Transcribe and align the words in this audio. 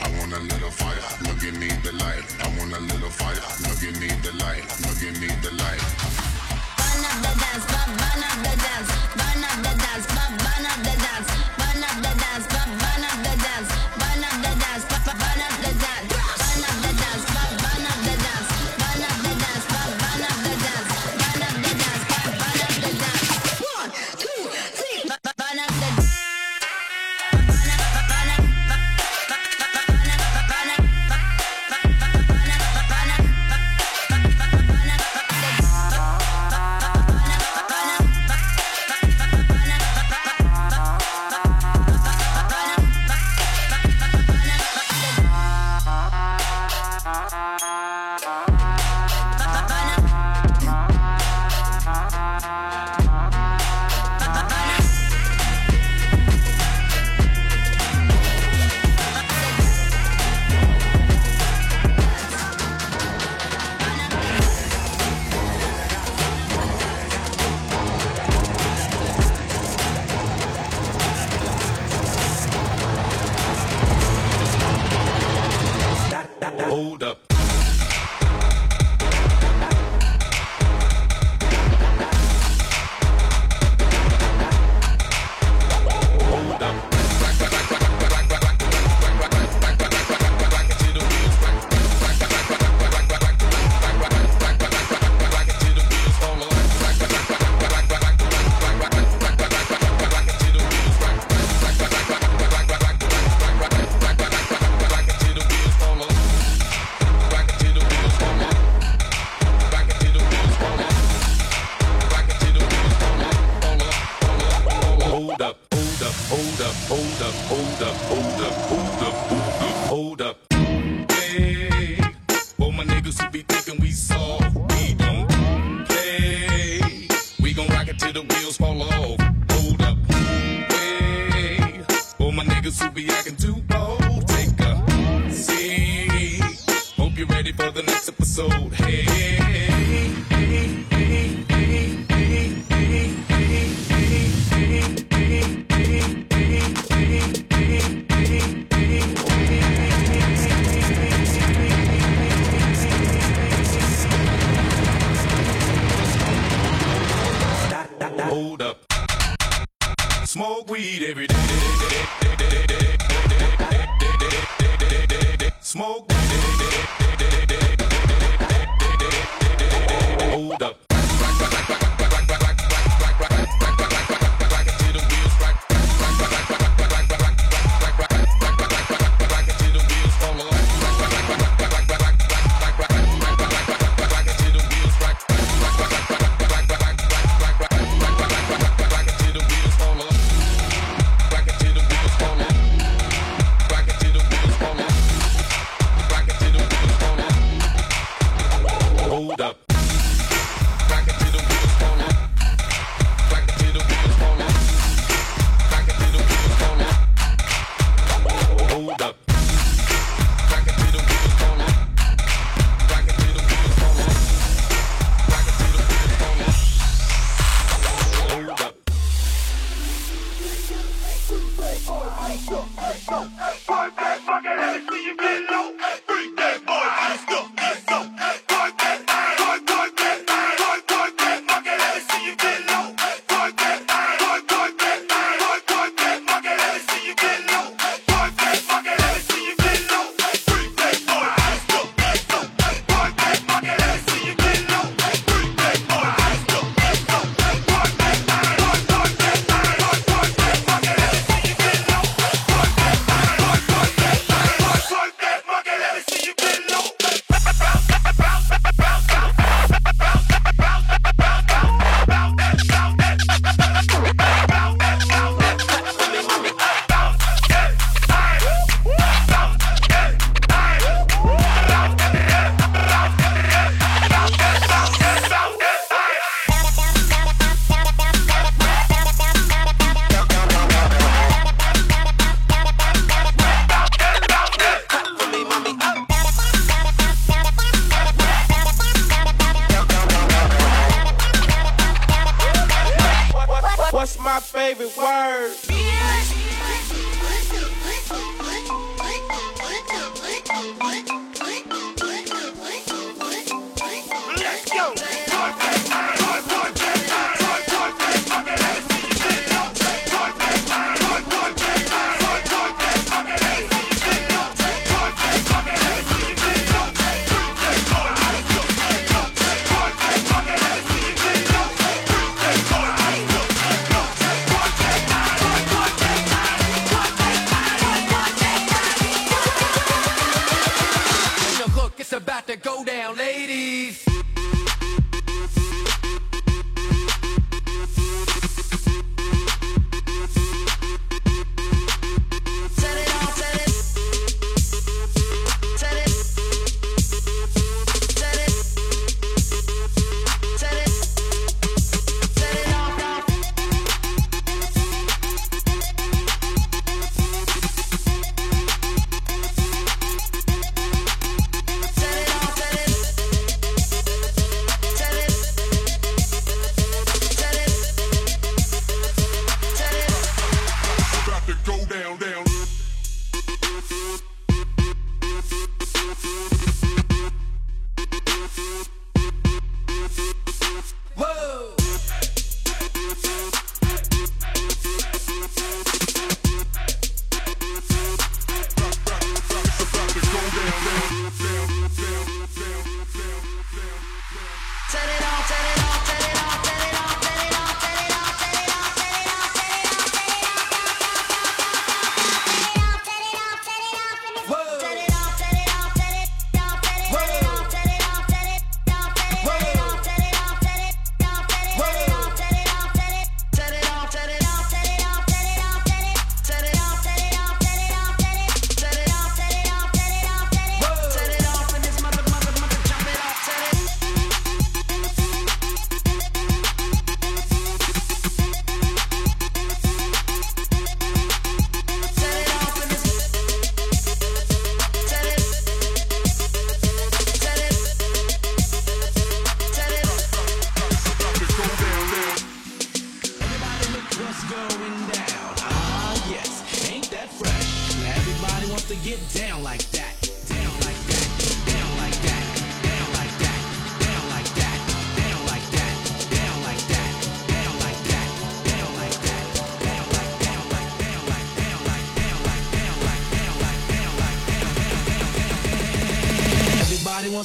I 0.00 0.08
wanna 0.18 0.38
let 0.40 0.60
her 0.60 0.70
fire. 0.70 1.21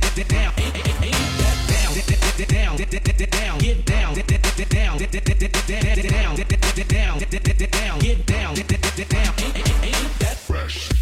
Fresh. 10.51 11.00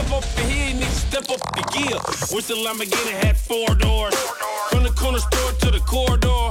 step 0.00 0.12
up 0.12 0.38
in 0.38 0.50
here, 0.50 0.68
you 0.68 0.74
need 0.74 0.82
to 0.82 0.90
step 0.90 1.30
up 1.30 1.40
the 1.56 1.62
gear. 1.72 1.98
Wish 2.32 2.46
the 2.46 2.54
Lamborghini 2.54 3.12
had 3.24 3.36
four 3.36 3.74
doors. 3.74 4.14
From 4.70 4.82
the 4.82 4.90
corner 4.90 5.18
store 5.18 5.52
to 5.52 5.70
the 5.70 5.80
corridor. 5.80 6.48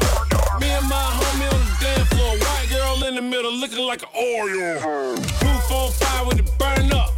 Me 0.60 0.70
and 0.70 0.88
my 0.88 1.06
homie 1.18 1.50
on 1.54 1.60
the 1.66 1.76
dance 1.82 2.10
floor. 2.10 2.38
White 2.38 2.70
girl 2.70 3.04
in 3.08 3.16
the 3.16 3.22
middle 3.22 3.54
looking 3.54 3.86
like 3.86 4.04
an 4.04 4.10
Oreo. 4.16 5.16
Roof 5.16 5.72
on 5.72 5.92
fire 5.92 6.26
with 6.28 6.40
it 6.40 6.52
burn 6.60 6.92
up. 6.92 7.16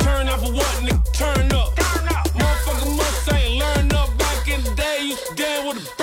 Turn 0.00 0.28
up 0.28 0.40
for 0.40 0.52
what, 0.52 0.72
nigga? 0.84 1.02
Turn 1.12 1.52
up. 1.52 1.74
Motherfucker 1.76 2.96
must 2.96 3.24
say, 3.26 3.58
learn 3.58 3.92
up. 3.92 4.16
Back 4.16 4.48
in 4.48 4.62
the 4.62 4.74
day, 4.74 4.98
you 5.00 5.08
used 5.08 5.36
to 5.36 5.64
with 5.66 5.84
a 5.84 5.97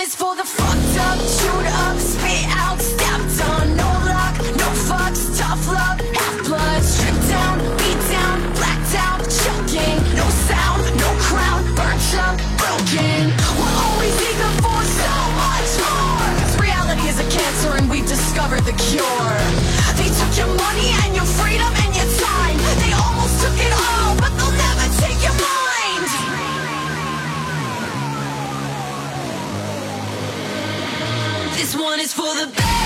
is 0.00 0.14
for 0.14 0.34
the 0.34 0.44
fucked 0.44 0.96
up, 0.96 1.18
chewed 1.36 1.68
up, 1.84 1.96
spit 1.98 2.46
out, 2.56 2.80
stamped 2.80 3.36
on. 3.52 3.76
No 3.76 3.90
luck, 4.08 4.34
no 4.56 4.68
fucks, 4.88 5.36
tough 5.36 5.66
love, 5.68 6.00
half 6.16 6.36
blood, 6.48 6.82
stripped 6.82 7.28
down, 7.28 7.58
beat 7.76 8.00
down, 8.08 8.38
blacked 8.56 8.94
out, 8.96 9.20
choking. 9.28 10.00
No 10.16 10.24
sound, 10.48 10.80
no 10.96 11.10
crown, 11.28 11.60
burnt 11.76 12.08
up, 12.16 12.36
broken. 12.56 13.28
We're 13.60 13.76
always 13.84 14.16
eager 14.24 14.52
for 14.64 14.80
so 15.00 15.12
much 15.36 15.70
more. 15.84 16.64
Reality 16.64 17.04
is 17.12 17.20
a 17.20 17.28
cancer 17.28 17.76
and 17.76 17.90
we've 17.90 18.08
discovered 18.08 18.64
the 18.64 18.76
cure. 18.88 19.36
They 20.00 20.08
took 20.08 20.32
your 20.40 20.52
money 20.56 20.96
and 21.04 21.14
your 21.14 21.28
one 31.80 32.00
is 32.00 32.12
for 32.12 32.22
the 32.22 32.52
best. 32.54 32.79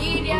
familia. 0.00 0.39